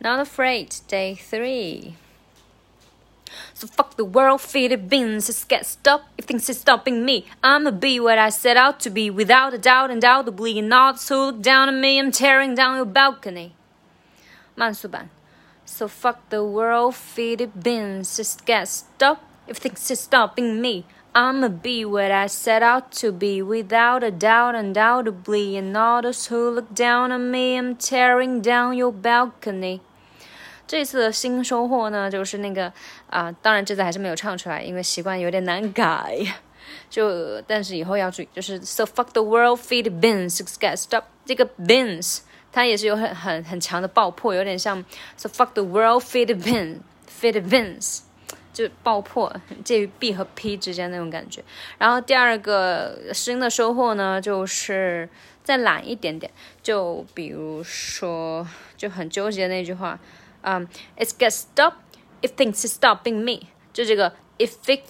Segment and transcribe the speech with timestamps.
[0.00, 1.96] Not afraid, day three.
[3.54, 6.08] So fuck the world, feed it beans, just get stopped.
[6.18, 9.58] If things is stopping me, I'ma be what I set out to be, without a
[9.58, 10.58] doubt, undoubtedly.
[10.58, 13.52] And all those who look down on me, I'm tearing down your balcony.
[14.56, 15.10] 慢速版.
[15.66, 19.22] So fuck the world, feed it beans, just get stopped.
[19.46, 20.84] If things is stopping me,
[21.14, 25.56] I'ma be what I set out to be, without a doubt, undoubtedly.
[25.56, 29.82] And all those who look down on me, I'm tearing down your balcony.
[30.71, 32.71] 这次的新收获呢，就是那个
[33.09, 36.17] 啊、当然这次还是没有唱出来，因为习惯有点难改。
[36.89, 42.19] 就但是以后要注意，就是 so fuck the world, feed beans, get stop 这个 beans
[42.53, 44.81] 它也是有很很很强的爆破，有点像
[45.17, 46.77] so fuck the world, feed beans,
[47.19, 48.03] feed beans。
[48.53, 49.33] 就爆破，
[49.65, 51.43] 介于 B 和 P 之间那种感觉。
[51.77, 55.09] 然后第二个新的收获呢，就是
[55.43, 56.31] 再懒一点点，
[56.63, 58.47] 就比如说
[58.77, 59.97] 就很纠结那句话，
[60.41, 61.73] 嗯、，It's get stop
[62.21, 64.83] if thinks it's stopping me，就这个 if it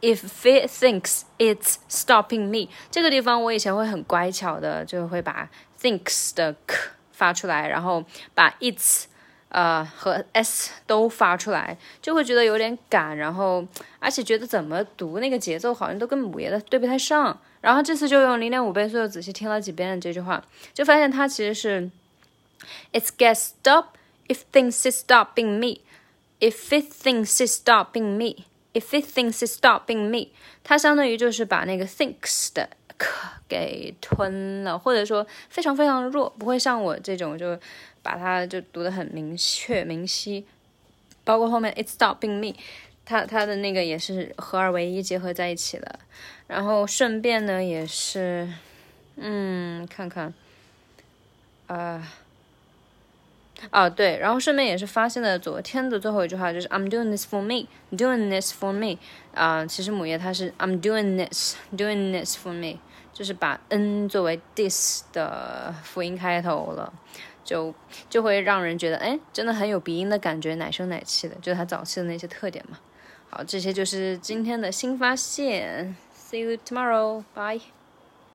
[0.00, 5.48] if it thinks it's stopping me 这个地方，我以前会很乖巧的，就会把
[5.80, 6.76] thinks 的 k
[7.12, 9.04] 发出来，然后把 its
[9.48, 13.62] 呃，和 s 都发出来，就会觉得有点赶，然后
[14.00, 17.38] 而且觉得怎么读那个节奏好像都跟母爷的对不太上。
[17.60, 21.90] 然后这次就用零点五倍速仔细听了几遍这句话，就发现它其实是
[22.92, 23.88] It's get stop
[24.28, 25.80] if things is stopping me,
[26.40, 30.28] if it thinks is stopping me, if it thinks is stopping me，
[30.62, 32.70] 它相当于就是把那个 thinks 的
[33.48, 37.58] 给吞了，或者说非常非常弱，不会像我这种就。
[38.04, 40.44] 把它就读得很明确明晰，
[41.22, 42.52] 包括后面 it's stopping me，
[43.04, 46.00] 它它的那个也是合二为一结合在一起了。
[46.48, 48.52] 然后顺便呢也是，
[49.14, 50.34] 嗯，看看，
[51.68, 52.08] 啊、呃，
[53.70, 58.98] 啊对，然后顺便也是发现了昨天的最后一句话就是 I'm doing this for me，doing this for me，
[59.34, 62.78] 啊、其实母爷它是 I'm doing this，doing this for me，
[63.12, 66.92] 就是把 n 作为 this 的辅音开头了。
[67.44, 67.74] 就
[68.08, 72.78] 就会让人觉得，哎，真的很有鼻音的感觉，奶声奶气的，就是它早期的那些特点嘛。
[73.30, 75.96] 好，这些就是今天的新发现。
[76.14, 77.24] See you tomorrow.
[77.34, 77.81] Bye.